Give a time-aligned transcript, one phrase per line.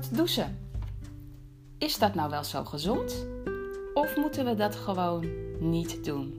[0.00, 0.58] Koud douchen.
[1.78, 3.26] Is dat nou wel zo gezond?
[3.94, 5.26] Of moeten we dat gewoon
[5.58, 6.34] niet doen?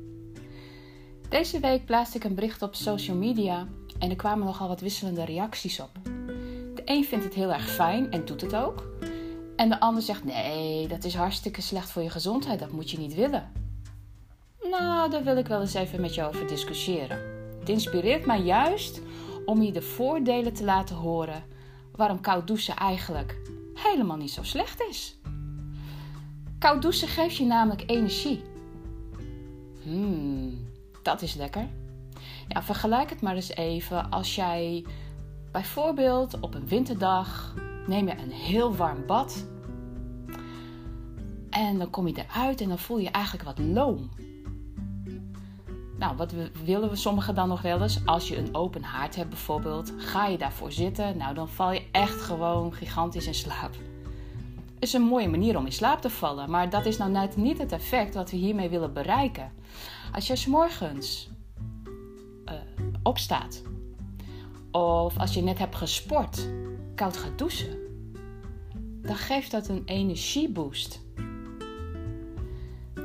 [1.29, 3.67] Deze week plaatste ik een bericht op social media
[3.99, 5.89] en er kwamen nogal wat wisselende reacties op.
[6.75, 8.87] De een vindt het heel erg fijn en doet het ook.
[9.55, 12.97] En de ander zegt: nee, dat is hartstikke slecht voor je gezondheid, dat moet je
[12.97, 13.51] niet willen.
[14.69, 17.19] Nou, daar wil ik wel eens even met je over discussiëren.
[17.59, 19.01] Het inspireert mij juist
[19.45, 21.50] om je de voordelen te laten horen
[22.01, 23.37] waarom koud douchen eigenlijk
[23.73, 25.17] helemaal niet zo slecht is.
[26.59, 28.43] Koud douchen geeft je namelijk energie.
[29.83, 30.67] Hmm,
[31.03, 31.67] dat is lekker.
[32.47, 34.85] Ja, vergelijk het maar eens even als jij
[35.51, 37.55] bijvoorbeeld op een winterdag
[37.87, 39.45] neem je een heel warm bad
[41.49, 44.09] en dan kom je eruit en dan voel je eigenlijk wat loom.
[46.01, 46.33] Nou, wat
[46.63, 48.05] willen we sommigen dan nog wel eens?
[48.05, 51.17] Als je een open haard hebt bijvoorbeeld, ga je daarvoor zitten.
[51.17, 53.71] Nou, dan val je echt gewoon gigantisch in slaap.
[54.79, 57.57] Is een mooie manier om in slaap te vallen, maar dat is nou net niet
[57.57, 59.51] het effect wat we hiermee willen bereiken.
[60.11, 61.29] Als je s morgens
[62.45, 62.53] uh,
[63.03, 63.61] opstaat,
[64.71, 66.49] of als je net hebt gesport,
[66.95, 67.77] koud gaat douchen,
[69.01, 71.01] dan geeft dat een energieboost.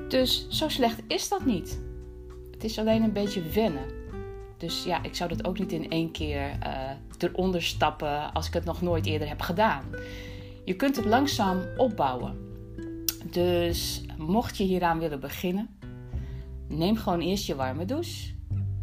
[0.09, 1.86] Dus zo slecht is dat niet.
[2.57, 3.85] Het is alleen een beetje wennen.
[4.57, 8.53] Dus ja, ik zou dat ook niet in één keer uh, eronder stappen als ik
[8.53, 9.85] het nog nooit eerder heb gedaan.
[10.65, 12.39] Je kunt het langzaam opbouwen.
[13.31, 15.79] Dus mocht je hieraan willen beginnen,
[16.69, 18.35] neem gewoon eerst je warme douche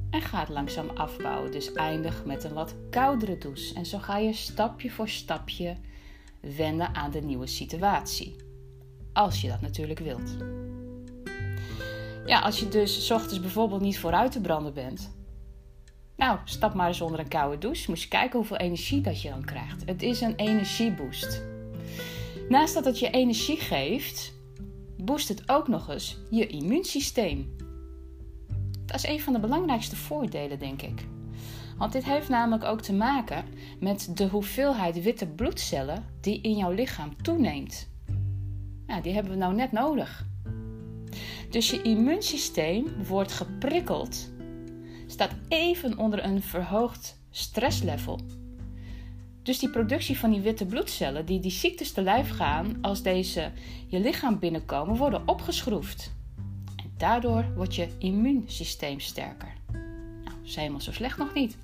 [0.10, 1.52] en ga het langzaam afbouwen.
[1.52, 3.74] Dus eindig met een wat koudere douche.
[3.74, 5.78] En zo ga je stapje voor stapje
[6.40, 8.36] wennen aan de nieuwe situatie.
[9.14, 10.36] Als je dat natuurlijk wilt.
[12.26, 15.16] Ja, als je dus s ochtends bijvoorbeeld niet vooruit te branden bent.
[16.16, 17.90] Nou, stap maar eens onder een koude douche.
[17.90, 19.86] Moet je kijken hoeveel energie dat je dan krijgt.
[19.86, 21.44] Het is een energieboost.
[22.50, 24.34] Naast dat het je energie geeft,
[24.98, 27.56] boost het ook nog eens je immuunsysteem.
[28.86, 31.06] Dat is een van de belangrijkste voordelen, denk ik.
[31.78, 33.46] Want dit heeft namelijk ook te maken
[33.80, 37.90] met de hoeveelheid witte bloedcellen die in jouw lichaam toeneemt.
[38.88, 40.26] Nou, die hebben we nou net nodig.
[41.54, 44.32] Dus je immuunsysteem wordt geprikkeld,
[45.08, 48.20] staat even onder een verhoogd stresslevel.
[49.44, 53.52] Dus die productie van die witte bloedcellen, die die ziektes te lijf gaan als deze
[53.88, 56.14] je lichaam binnenkomen, worden opgeschroefd.
[56.76, 59.54] En daardoor wordt je immuunsysteem sterker.
[60.24, 61.58] Nou, is helemaal zo slecht nog niet.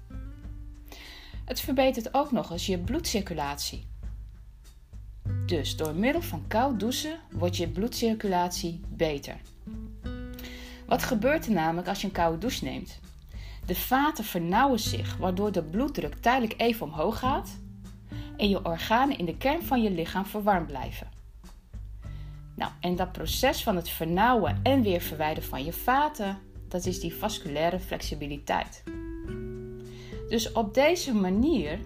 [1.46, 3.86] Het verbetert ook nog eens je bloedcirculatie.
[5.46, 9.38] Dus door middel van koud douchen wordt je bloedcirculatie beter.
[10.90, 13.00] Wat gebeurt er namelijk als je een koude douche neemt?
[13.66, 17.58] De vaten vernauwen zich, waardoor de bloeddruk tijdelijk even omhoog gaat
[18.38, 21.08] en je organen in de kern van je lichaam verwarmd blijven.
[22.56, 27.00] Nou, en dat proces van het vernauwen en weer verwijderen van je vaten, dat is
[27.00, 28.84] die vasculaire flexibiliteit.
[30.30, 31.80] Dus op deze manier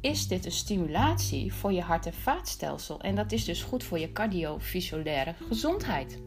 [0.00, 3.98] is dit een stimulatie voor je hart- en vaatstelsel en dat is dus goed voor
[3.98, 6.18] je cardiovasculaire gezondheid.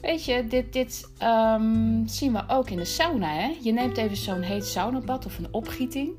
[0.00, 3.28] Weet je, dit, dit um, zien we ook in de sauna.
[3.28, 3.56] Hè?
[3.62, 6.10] Je neemt even zo'n heet saunabad of een opgieting.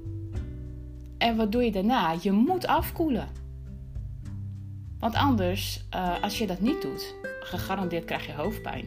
[1.18, 2.16] En wat doe je daarna?
[2.22, 3.30] Je moet afkoelen.
[5.00, 8.86] Want anders, uh, als je dat niet doet, gegarandeerd krijg je hoofdpijn.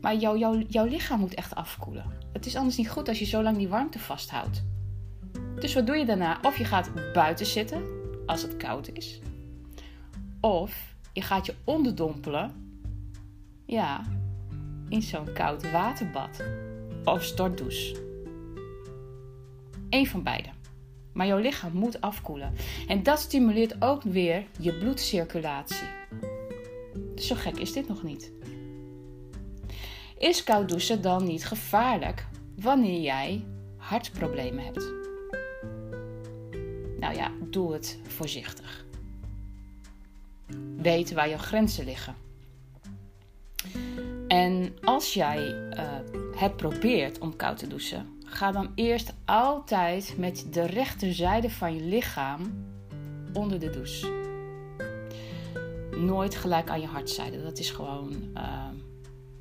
[0.00, 2.04] Maar jouw jou, jouw lichaam moet echt afkoelen.
[2.32, 4.62] Het is anders niet goed als je zo lang die warmte vasthoudt.
[5.60, 6.38] Dus wat doe je daarna?
[6.42, 7.82] Of je gaat buiten zitten
[8.26, 9.20] als het koud is.
[10.40, 12.69] Of je gaat je onderdompelen
[13.70, 14.04] ja,
[14.88, 16.44] in zo'n koud waterbad
[17.04, 17.96] of stortdouche.
[19.90, 20.48] Eén van beide.
[21.12, 22.54] Maar jouw lichaam moet afkoelen.
[22.88, 25.88] En dat stimuleert ook weer je bloedcirculatie.
[27.16, 28.32] Zo gek is dit nog niet.
[30.18, 32.26] Is koud douchen dan niet gevaarlijk
[32.56, 33.44] wanneer jij
[33.76, 34.92] hartproblemen hebt?
[37.00, 38.84] Nou ja, doe het voorzichtig.
[40.76, 42.29] Weet waar jouw grenzen liggen.
[44.30, 45.92] En als jij uh,
[46.36, 51.82] het probeert om koud te douchen, ga dan eerst altijd met de rechterzijde van je
[51.82, 52.40] lichaam
[53.32, 54.18] onder de douche.
[55.96, 57.42] Nooit gelijk aan je hartzijde.
[57.42, 58.68] Dat is gewoon uh,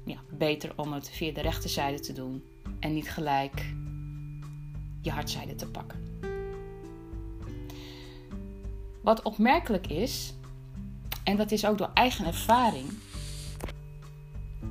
[0.06, 2.44] ja, beter om het via de rechterzijde te doen
[2.80, 3.74] en niet gelijk
[5.02, 6.20] je hartzijde te pakken.
[9.02, 10.34] Wat opmerkelijk is,
[11.24, 12.88] en dat is ook door eigen ervaring,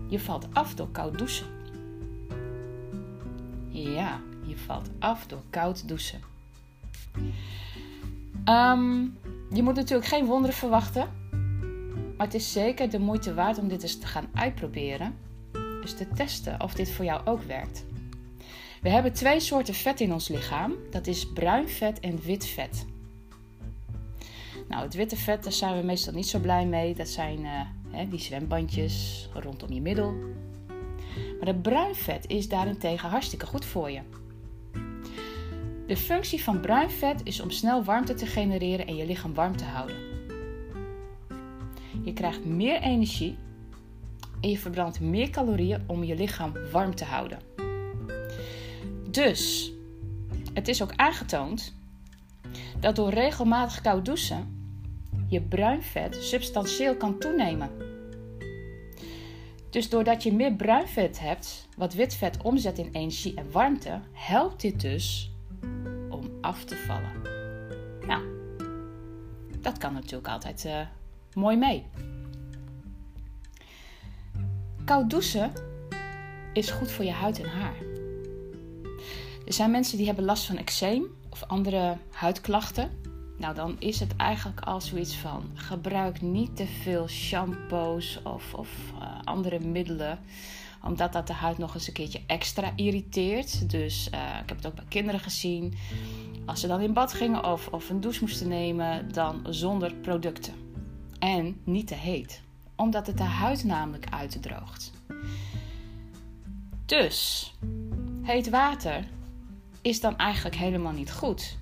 [0.09, 1.47] je valt af door koud douchen.
[3.69, 6.21] Ja, je valt af door koud douchen.
[8.45, 9.01] Ehm,
[9.51, 11.09] je moet natuurlijk geen wonderen verwachten.
[12.17, 15.17] Maar het is zeker de moeite waard om dit eens te gaan uitproberen.
[15.81, 17.85] Dus te testen of dit voor jou ook werkt.
[18.83, 20.75] We hebben twee soorten vet in ons lichaam.
[20.91, 22.87] Dat is bruin vet en wit vet.
[24.69, 26.95] Nou, het witte vet, daar zijn we meestal niet zo blij mee.
[26.95, 30.13] Dat zijn uh, hè, die zwembandjes rondom je middel.
[31.39, 34.01] Maar het bruin vet is daarentegen hartstikke goed voor je.
[35.87, 39.57] De functie van bruin vet is om snel warmte te genereren en je lichaam warm
[39.57, 39.97] te houden.
[42.03, 43.37] Je krijgt meer energie
[44.41, 47.39] en je verbrandt meer calorieën om je lichaam warm te houden.
[49.11, 49.73] Dus,
[50.55, 51.75] het is ook aangetoond
[52.81, 54.58] dat door regelmatig koud douchen
[55.29, 57.71] je bruin vet substantieel kan toenemen.
[59.71, 64.01] Dus doordat je meer bruin vet hebt, wat wit vet omzet in energie en warmte,
[64.13, 65.33] helpt dit dus
[66.09, 67.23] om af te vallen.
[68.07, 68.23] Nou,
[69.61, 70.81] dat kan natuurlijk altijd uh,
[71.35, 71.87] mooi mee.
[74.85, 75.53] Koud douchen
[76.53, 77.77] is goed voor je huid en haar.
[79.47, 82.91] Er zijn mensen die hebben last van eczeem of andere huidklachten.
[83.39, 88.69] Nou, dan is het eigenlijk al zoiets van: gebruik niet te veel shampoos of, of
[88.95, 90.19] uh, andere middelen,
[90.83, 93.71] omdat dat de huid nog eens een keertje extra irriteert.
[93.71, 95.75] Dus uh, ik heb het ook bij kinderen gezien.
[96.47, 100.55] Als ze dan in bad gingen of, of een douche moesten nemen, dan zonder producten.
[101.19, 102.43] En niet te heet,
[102.77, 104.93] omdat het de huid namelijk uitdroogt.
[106.87, 107.53] Dus,
[108.23, 109.05] heet water
[109.83, 111.59] is dan eigenlijk helemaal niet goed.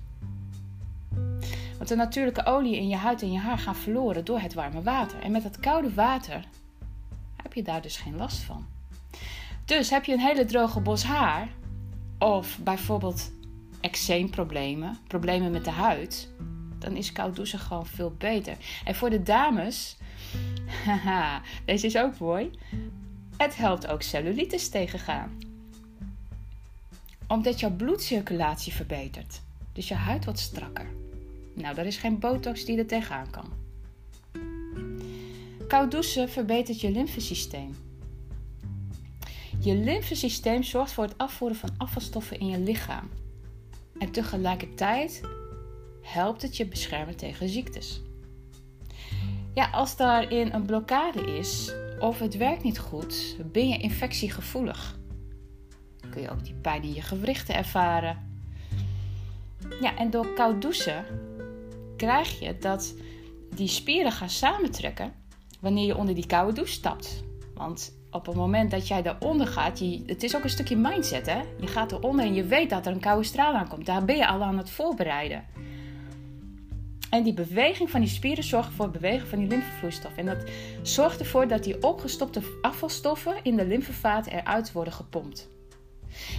[1.77, 4.81] Want de natuurlijke olie in je huid en je haar gaan verloren door het warme
[4.81, 5.19] water.
[5.19, 6.43] En met het koude water
[7.35, 8.65] heb je daar dus geen last van.
[9.65, 11.47] Dus heb je een hele droge bos haar,
[12.19, 13.31] of bijvoorbeeld
[13.81, 16.29] eczeemproblemen, problemen met de huid,
[16.79, 18.57] dan is koud douchen gewoon veel beter.
[18.83, 19.97] En voor de dames,
[20.85, 22.51] haha, deze is ook mooi.
[23.37, 25.37] Het helpt ook cellulitis tegengaan.
[27.27, 29.41] Omdat jouw bloedcirculatie verbetert.
[29.73, 30.87] Dus je huid wordt strakker.
[31.57, 33.53] Nou, daar is geen botox die er tegenaan kan.
[35.67, 37.75] Koud douchen verbetert je lymfesysteem.
[39.59, 43.09] Je lymfesysteem zorgt voor het afvoeren van afvalstoffen in je lichaam.
[43.97, 45.21] En tegelijkertijd
[46.01, 48.01] helpt het je beschermen tegen ziektes.
[49.53, 54.99] Ja, als daarin een blokkade is of het werkt niet goed, ben je infectiegevoelig.
[56.09, 58.41] Kun je ook die pijn in je gewrichten ervaren.
[59.81, 61.05] Ja, en door koud douchen
[61.97, 62.95] krijg je dat
[63.55, 65.13] die spieren gaan samentrekken
[65.59, 67.23] wanneer je onder die koude douche stapt.
[67.53, 71.25] Want op het moment dat jij daaronder gaat, je, het is ook een stukje mindset
[71.25, 71.41] hè.
[71.59, 73.85] Je gaat eronder en je weet dat er een koude straal aankomt.
[73.85, 75.45] Daar ben je al aan het voorbereiden.
[77.09, 80.17] En die beweging van die spieren zorgt voor het bewegen van die lymfevloeistof.
[80.17, 80.43] En dat
[80.81, 85.49] zorgt ervoor dat die opgestopte afvalstoffen in de lymfevaten eruit worden gepompt.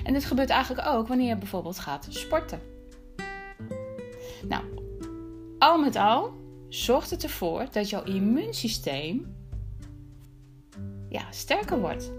[0.04, 2.61] En dit gebeurt eigenlijk ook wanneer je bijvoorbeeld gaat sporten.
[4.49, 4.62] Nou,
[5.58, 6.32] al met al
[6.69, 9.37] zorgt het ervoor dat jouw immuunsysteem
[11.08, 12.12] ja, sterker wordt.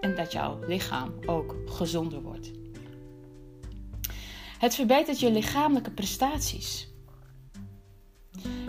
[0.00, 2.50] En dat jouw lichaam ook gezonder wordt.
[4.58, 6.88] Het verbetert je lichamelijke prestaties.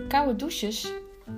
[0.07, 0.91] Koude douches,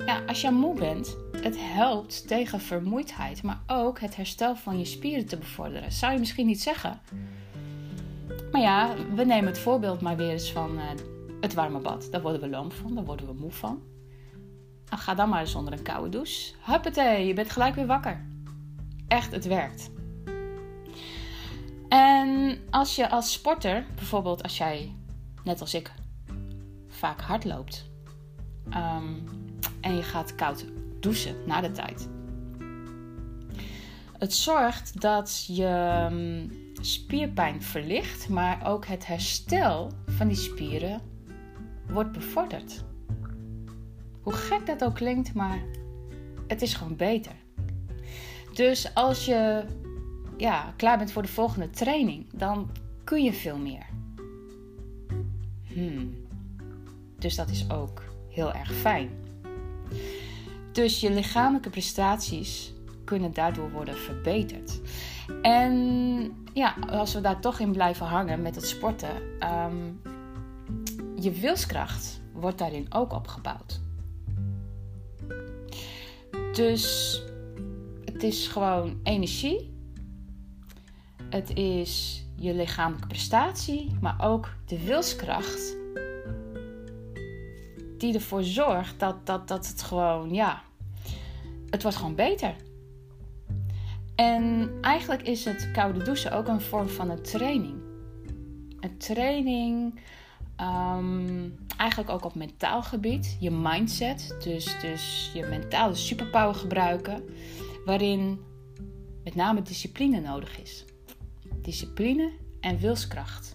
[0.05, 4.85] ja, als je moe bent, het helpt tegen vermoeidheid, maar ook het herstel van je
[4.85, 5.91] spieren te bevorderen.
[5.91, 7.01] Zou je misschien niet zeggen?
[8.51, 10.83] Maar ja, we nemen het voorbeeld maar weer eens van uh,
[11.43, 12.07] het warme bad.
[12.11, 13.81] Daar worden we lam van, daar worden we moe van.
[14.89, 16.53] Nou, ga dan maar eens onder een koude douche.
[16.61, 18.25] Huppatee, je bent gelijk weer wakker.
[19.07, 19.91] Echt, het werkt.
[21.89, 24.95] En als je als sporter, bijvoorbeeld als jij,
[25.43, 25.91] net als ik,
[26.87, 27.89] vaak hard loopt
[28.67, 29.23] um,
[29.81, 30.65] en je gaat koud
[30.99, 32.09] douchen na de tijd.
[34.17, 41.11] Het zorgt dat je um, spierpijn verlicht, maar ook het herstel van die spieren
[41.93, 42.83] wordt bevorderd.
[44.21, 45.59] Hoe gek dat ook klinkt, maar
[46.47, 47.35] het is gewoon beter.
[48.53, 49.63] Dus als je
[50.37, 52.69] ja, klaar bent voor de volgende training, dan
[53.03, 53.85] kun je veel meer.
[55.73, 56.13] Hmm.
[57.19, 59.09] Dus dat is ook heel erg fijn.
[60.71, 62.73] Dus je lichamelijke prestaties
[63.03, 64.81] kunnen daardoor worden verbeterd.
[65.41, 65.73] En
[66.53, 70.01] ja, als we daar toch in blijven hangen met het sporten, um,
[71.23, 73.81] je wilskracht wordt daarin ook opgebouwd.
[76.53, 77.21] Dus
[78.05, 79.71] het is gewoon energie.
[81.29, 85.75] Het is je lichamelijke prestatie, maar ook de wilskracht
[87.97, 90.61] die ervoor zorgt dat, dat, dat het gewoon, ja,
[91.69, 92.55] het wordt gewoon beter.
[94.15, 97.81] En eigenlijk is het koude douchen ook een vorm van een training.
[98.79, 99.99] Een training,
[100.55, 107.23] ehm, eigenlijk ook op mentaal gebied, je mindset, dus, dus je mentale superpower gebruiken,
[107.85, 108.39] waarin
[109.23, 110.85] met name discipline nodig is.
[111.61, 113.53] Discipline en wilskracht.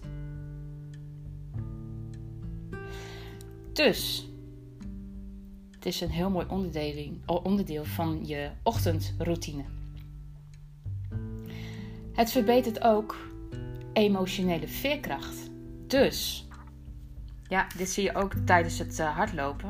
[3.73, 4.27] Dus,
[5.71, 6.45] het is een heel mooi
[7.43, 9.63] onderdeel van je ochtendroutine.
[12.13, 13.17] Het verbetert ook
[13.93, 15.49] emotionele veerkracht.
[15.87, 16.47] Dus,
[17.49, 19.69] ja, dit zie je ook tijdens het uh, hardlopen.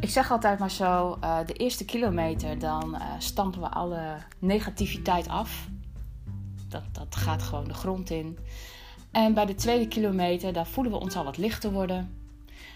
[0.00, 5.28] Ik zeg altijd maar zo, uh, de eerste kilometer dan uh, stampen we alle negativiteit
[5.28, 5.68] af.
[6.68, 8.38] Dat, dat gaat gewoon de grond in.
[9.10, 12.20] En bij de tweede kilometer, daar voelen we ons al wat lichter worden.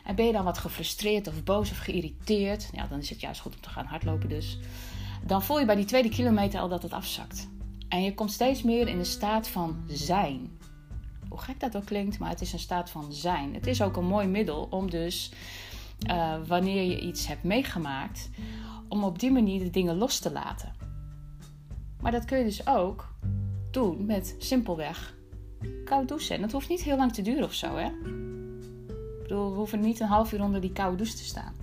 [0.04, 3.40] En ben je dan wat gefrustreerd of boos of geïrriteerd, ja, dan is het juist
[3.40, 4.58] goed om te gaan hardlopen dus.
[5.24, 7.48] Dan voel je bij die tweede kilometer al dat het afzakt.
[7.88, 10.58] En je komt steeds meer in de staat van zijn.
[11.28, 13.54] Hoe gek dat ook klinkt, maar het is een staat van zijn.
[13.54, 15.32] Het is ook een mooi middel om dus,
[16.10, 18.28] uh, wanneer je iets hebt meegemaakt,
[18.88, 20.74] om op die manier de dingen los te laten.
[22.00, 23.14] Maar dat kun je dus ook
[23.70, 25.14] doen met simpelweg
[25.84, 26.34] koud douchen.
[26.34, 27.86] En dat hoeft niet heel lang te duren of zo, hè?
[27.86, 31.54] Ik bedoel, we hoeven niet een half uur onder die koude douche te staan.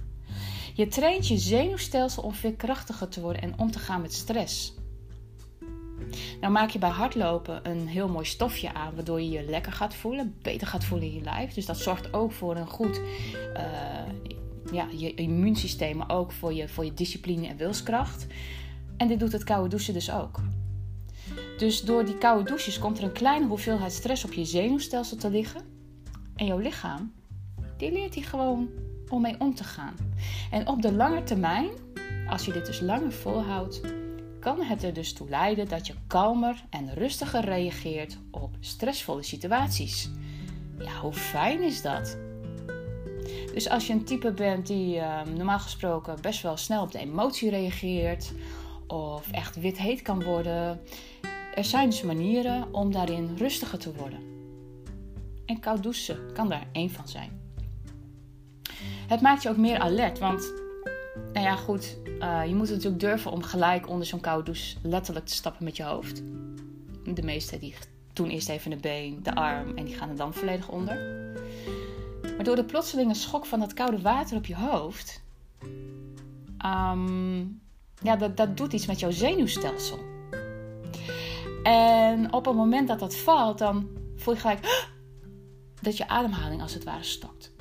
[0.74, 4.74] Je traint je zenuwstelsel om veerkrachtiger te worden en om te gaan met stress.
[6.42, 9.96] Nou maak je bij hardlopen een heel mooi stofje aan, waardoor je je lekker gaat
[9.96, 11.54] voelen, beter gaat voelen in je lijf.
[11.54, 13.02] Dus dat zorgt ook voor een goed
[13.58, 13.64] uh,
[14.72, 18.28] ja, je immuunsysteem, maar ook voor je, voor je discipline en wilskracht.
[18.98, 20.40] En dit doet het koude douchen dus ook.
[21.58, 25.30] Dus door die koude douches komt er een kleine hoeveelheid stress op je zenuwstelsel te
[25.30, 25.62] liggen.
[26.36, 27.14] En jouw lichaam,
[27.78, 28.70] die leert die gewoon
[29.10, 29.96] om mee om te gaan.
[30.52, 31.70] En op de lange termijn,
[32.30, 33.82] als je dit dus langer volhoudt,
[34.44, 40.10] kan het er dus toe leiden dat je kalmer en rustiger reageert op stressvolle situaties.
[40.78, 42.18] Ja, hoe fijn is dat?
[43.54, 47.00] Dus als je een type bent die uh, normaal gesproken best wel snel op de
[47.00, 48.32] emotie reageert
[48.88, 50.82] of echt wit heet kan worden,
[51.56, 54.20] er zijn dus manieren om daarin rustiger te worden.
[55.46, 57.42] En koud douchen kan daar één van zijn.
[59.08, 60.63] Het maakt je ook meer alert, want
[61.34, 65.26] nou ja, goed, uh, je moet natuurlijk durven om gelijk onder zo'n koude douche letterlijk
[65.26, 66.24] te stappen met je hoofd.
[67.04, 67.76] De meesten die
[68.14, 70.96] doen eerst even de been, de arm en die gaan er dan volledig onder.
[72.36, 75.22] Maar door de plotselinge schok van dat koude water op je hoofd,
[76.66, 77.62] um,
[78.02, 80.00] ja, dat, dat doet iets met jouw zenuwstelsel.
[81.64, 84.90] En op het moment dat dat valt, dan voel je gelijk
[85.82, 87.53] dat je ademhaling als het ware stokt.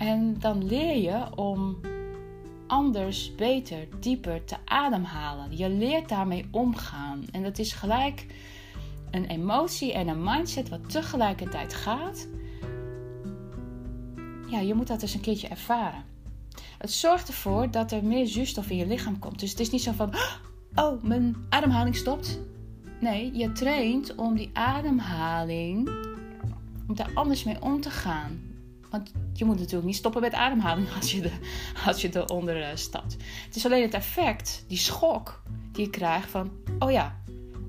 [0.00, 1.80] En dan leer je om
[2.66, 5.56] anders, beter, dieper te ademhalen.
[5.56, 7.24] Je leert daarmee omgaan.
[7.32, 8.26] En dat is gelijk
[9.10, 12.28] een emotie en een mindset wat tegelijkertijd gaat.
[14.50, 16.04] Ja, je moet dat dus een keertje ervaren.
[16.78, 19.40] Het zorgt ervoor dat er meer zuurstof in je lichaam komt.
[19.40, 20.14] Dus het is niet zo van,
[20.74, 22.40] oh, mijn ademhaling stopt.
[23.00, 25.88] Nee, je traint om die ademhaling,
[26.88, 28.49] om daar anders mee om te gaan.
[28.90, 31.32] Want je moet natuurlijk niet stoppen met ademhaling als je, de,
[31.86, 33.16] als je eronder uh, stapt.
[33.46, 35.42] Het is alleen het effect, die schok
[35.72, 36.50] die je krijgt van...
[36.78, 37.16] Oh ja,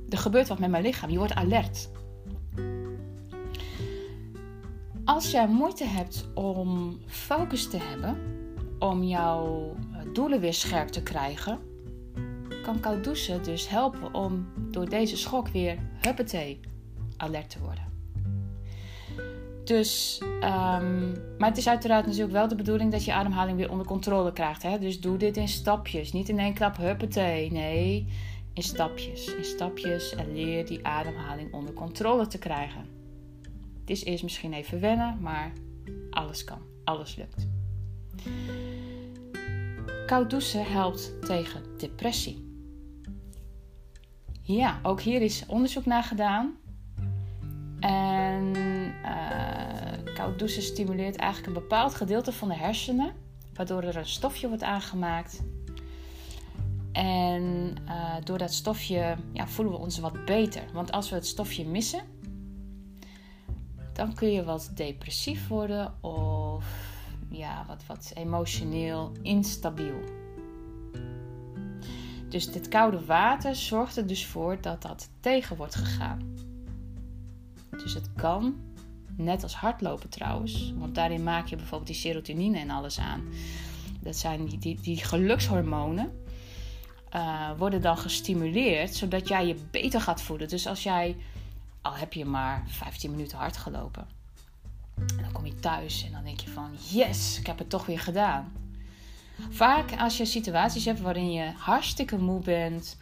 [0.09, 1.09] er gebeurt wat met mijn lichaam.
[1.09, 1.89] Je wordt alert.
[5.05, 8.17] Als jij moeite hebt om focus te hebben,
[8.79, 11.59] om jouw eh, doelen weer scherp te krijgen,
[12.63, 16.59] kan koud douchen dus helpen om door deze schok weer huppatee
[17.17, 17.90] alert te worden.
[19.63, 23.85] Dus, um, maar het is uiteraard natuurlijk wel de bedoeling dat je ademhaling weer onder
[23.85, 24.63] controle krijgt.
[24.63, 24.79] Hè?
[24.79, 26.11] Dus doe dit in stapjes.
[26.11, 27.51] Niet in één klap huppatee.
[27.51, 28.07] Nee,
[28.53, 29.35] in stapjes.
[29.35, 32.85] In stapjes en leer die ademhaling onder controle te krijgen.
[33.79, 35.51] Het is eerst misschien even wennen, maar
[36.09, 36.61] alles kan.
[36.83, 37.47] Alles lukt.
[40.05, 42.49] Koud douchen helpt tegen depressie.
[44.41, 46.55] Ja, ook hier is onderzoek naar gedaan.
[47.79, 48.51] En
[50.13, 53.13] koud douchen stimuleert eigenlijk een bepaald gedeelte van de hersenen,
[53.53, 55.41] waardoor er een stofje wordt aangemaakt.
[56.91, 60.63] En uh, door dat stofje ja, voelen we ons wat beter.
[60.73, 62.01] Want als we het stofje missen,
[63.93, 66.65] dan kun je wat depressief worden of
[67.29, 69.99] ja, wat, wat emotioneel instabiel.
[72.29, 76.35] Dus dit koude water zorgt er dus voor dat dat tegen wordt gegaan.
[77.69, 78.55] Dus het kan
[79.23, 80.73] Net als hardlopen trouwens.
[80.77, 83.23] Want daarin maak je bijvoorbeeld die serotonine en alles aan.
[83.99, 86.19] Dat zijn die, die, die gelukshormonen.
[87.15, 90.47] Uh, worden dan gestimuleerd zodat jij je beter gaat voelen.
[90.47, 91.17] Dus als jij,
[91.81, 94.07] al heb je maar 15 minuten hard gelopen,
[94.95, 97.85] en dan kom je thuis en dan denk je van yes, ik heb het toch
[97.85, 98.51] weer gedaan.
[99.49, 102.97] Vaak als je situaties hebt waarin je hartstikke moe bent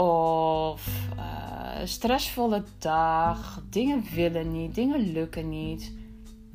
[0.00, 5.92] of uh, stressvolle dag, dingen willen niet, dingen lukken niet,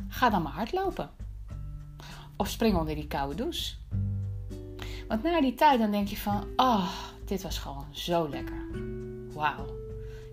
[0.07, 1.09] ga dan maar hardlopen.
[2.37, 3.73] Of spring onder die koude douche.
[5.07, 6.89] Want na die tijd dan denk je van, oh,
[7.25, 8.65] dit was gewoon zo lekker.
[9.33, 9.65] Wauw.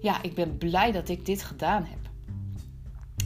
[0.01, 1.99] Ja, ik ben blij dat ik dit gedaan heb.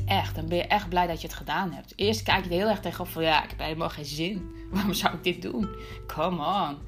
[0.07, 1.93] Echt, dan ben je echt blij dat je het gedaan hebt.
[1.97, 4.51] Eerst kijk je heel erg tegenop van, ja, ik heb helemaal geen zin.
[4.73, 5.69] Waarom zou ik dit doen?
[6.07, 6.79] Come on.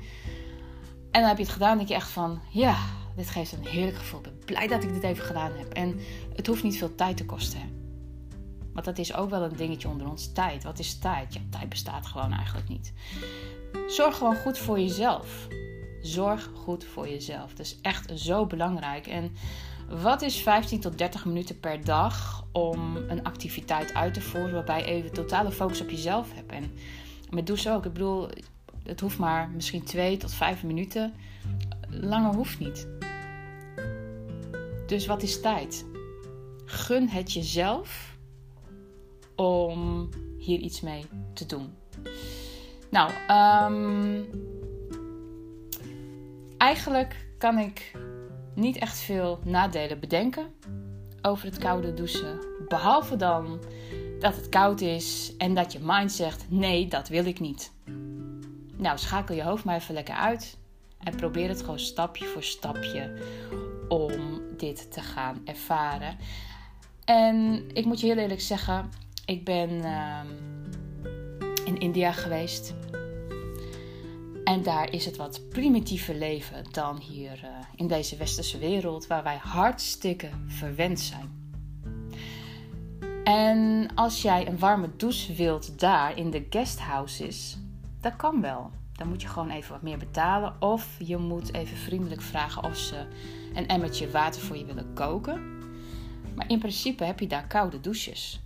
[1.11, 2.77] En dan heb je het gedaan en denk je echt van, ja,
[3.17, 4.21] dit geeft een heerlijk gevoel.
[4.21, 5.73] Ik ben blij dat ik dit even gedaan heb.
[5.73, 5.99] En
[6.35, 7.61] het hoeft niet veel tijd te kosten.
[8.73, 10.33] Want dat is ook wel een dingetje onder ons.
[10.33, 10.65] Tijd.
[10.65, 11.35] Wat is tijd?
[11.35, 12.93] Ja, tijd bestaat gewoon eigenlijk niet.
[13.87, 15.49] Zorg gewoon goed voor jezelf.
[16.03, 17.51] Zorg goed voor jezelf.
[17.51, 19.07] Dat is echt zo belangrijk.
[19.07, 19.33] En
[19.89, 24.79] wat is 15 tot 30 minuten per dag om een activiteit uit te voeren waarbij
[24.79, 26.53] je even totale focus op jezelf hebt?
[26.53, 26.73] En
[27.31, 27.85] met douchen ook.
[27.85, 28.29] Ik bedoel,
[28.89, 31.15] het hoeft maar misschien 2 tot 5 minuten.
[31.89, 32.89] Langer hoeft niet.
[34.87, 35.85] Dus wat is tijd?
[36.65, 38.17] Gun het jezelf
[39.37, 41.05] om hier iets mee
[41.35, 41.75] te doen.
[42.91, 43.11] Nou,
[43.73, 44.27] um,
[46.59, 47.93] eigenlijk kan ik
[48.55, 50.47] niet echt veel nadelen bedenken
[51.23, 52.39] over het koude douchen.
[52.69, 53.61] Behalve dan
[54.21, 57.73] dat het koud is en dat je mind zegt: nee, dat wil ik niet.
[58.79, 60.59] Nou, schakel je hoofd maar even lekker uit
[60.99, 63.15] en probeer het gewoon stapje voor stapje
[63.89, 66.17] om dit te gaan ervaren.
[67.05, 68.91] En ik moet je heel eerlijk zeggen,
[69.25, 70.21] ik ben uh,
[71.65, 72.75] in India geweest.
[74.45, 79.23] En daar is het wat primitiever leven dan hier uh, in deze westerse wereld, waar
[79.23, 81.37] wij hartstikke verwend zijn.
[83.25, 87.57] En als jij een warme douche wilt daar in de guesthouses,
[88.01, 88.71] dat kan wel.
[88.93, 90.63] Dan moet je gewoon even wat meer betalen.
[90.63, 93.07] Of je moet even vriendelijk vragen of ze
[93.55, 95.59] een emmertje water voor je willen koken.
[96.35, 98.41] Maar in principe heb je daar koude douches.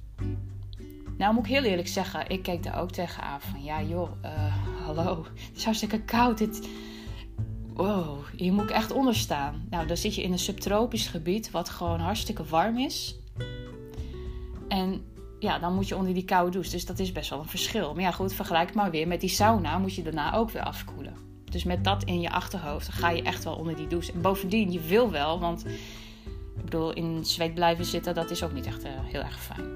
[1.17, 4.57] Nou moet ik heel eerlijk zeggen, ik keek daar ook tegenaan van ja joh, uh,
[4.85, 6.69] hallo, het is hartstikke koud.
[7.75, 9.67] Wow, hier moet ik echt onder staan.
[9.71, 13.17] Nou, dan zit je in een subtropisch gebied wat gewoon hartstikke warm is.
[14.69, 15.05] En
[15.43, 16.71] ja, dan moet je onder die koude douche.
[16.71, 17.95] Dus dat is best wel een verschil.
[17.95, 19.79] Maar ja, goed, vergelijk maar weer met die sauna.
[19.79, 21.15] Moet je daarna ook weer afkoelen.
[21.45, 24.13] Dus met dat in je achterhoofd ga je echt wel onder die douche.
[24.13, 25.67] En bovendien, je wil wel, want
[26.57, 29.71] ik bedoel, in zweet blijven zitten, dat is ook niet echt uh, heel erg fijn.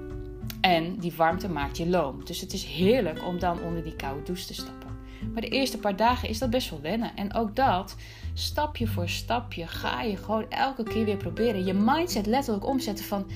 [0.60, 2.24] En die warmte maakt je loom.
[2.24, 4.98] Dus het is heerlijk om dan onder die koude douche te stappen.
[5.32, 7.16] Maar de eerste paar dagen is dat best wel wennen.
[7.16, 7.96] En ook dat,
[8.34, 11.64] stapje voor stapje, ga je gewoon elke keer weer proberen.
[11.64, 13.26] Je mindset letterlijk omzetten van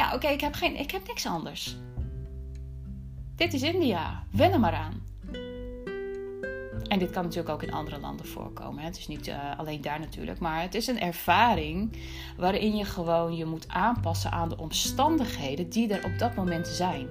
[0.00, 1.76] ja, oké, ik heb geen, ik heb niks anders.
[3.36, 4.24] Dit is India.
[4.32, 5.02] Wen er maar aan.
[6.88, 8.84] En dit kan natuurlijk ook in andere landen voorkomen.
[8.84, 10.38] Het is niet uh, alleen daar natuurlijk.
[10.38, 11.96] Maar het is een ervaring
[12.36, 17.08] waarin je gewoon je moet aanpassen aan de omstandigheden die er op dat moment zijn.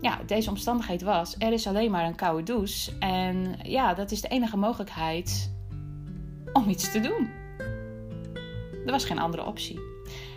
[0.00, 2.98] Ja, deze omstandigheid was: er is alleen maar een koude douche.
[2.98, 5.52] En ja, dat is de enige mogelijkheid
[6.52, 7.30] om iets te doen.
[8.86, 9.89] Er was geen andere optie.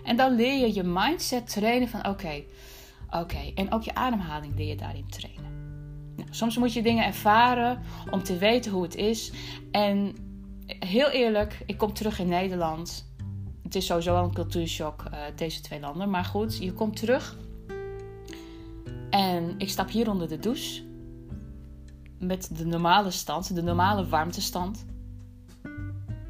[0.04, 2.44] En dan leer je je mindset trainen van oké,
[3.10, 3.52] oké.
[3.56, 5.52] En ook je ademhaling leer je daarin trainen.
[6.16, 9.32] Nou, soms moet je dingen ervaren om te weten hoe het is.
[9.72, 10.16] En
[10.66, 13.12] heel eerlijk, ik kom terug in Nederland.
[13.63, 16.10] Het is sowieso wel een cultuurshock, uh, deze twee landen.
[16.10, 17.38] Maar goed, je komt terug.
[19.10, 20.84] En ik stap hier onder de douche.
[22.20, 24.86] Met de normale stand, de normale warmtestand.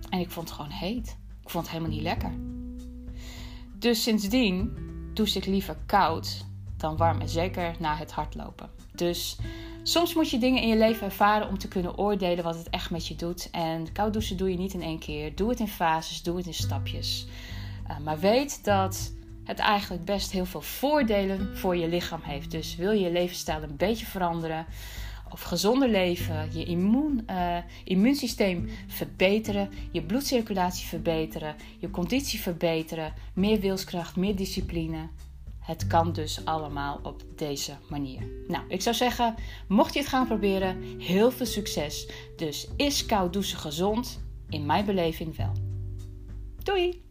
[0.10, 1.18] En ik vond het gewoon heet.
[1.42, 2.53] Ik vond het helemaal niet lekker.
[3.84, 4.78] Dus sindsdien
[5.13, 6.46] douche ik liever koud
[6.78, 7.22] dan warm.
[7.22, 8.69] En zeker na het hardlopen.
[8.96, 9.38] Dus
[9.84, 12.89] soms moet je dingen in je leven ervaren om te kunnen oordelen wat het echt
[12.89, 13.50] met je doet.
[13.52, 15.36] En koud douchen doe je niet in één keer.
[15.36, 17.28] Doe het in fases, doe het in stapjes.
[17.88, 22.52] Uh, maar weet dat het eigenlijk best heel veel voordelen voor je lichaam heeft.
[22.52, 24.65] Dus wil je je levensstijl een beetje veranderen
[25.34, 33.60] of gezonder leven, je immuun, uh, immuunsysteem verbeteren, je bloedcirculatie verbeteren, je conditie verbeteren, meer
[33.60, 35.10] wilskracht, meer discipline.
[35.60, 38.22] Het kan dus allemaal op deze manier.
[38.48, 39.36] Nou, ik zou zeggen,
[39.67, 42.10] mocht je het gaan proberen, heel veel succes.
[42.36, 44.22] Dus is koud douchen gezond?
[44.50, 45.52] In mijn beleving wel.
[46.63, 47.04] Doei!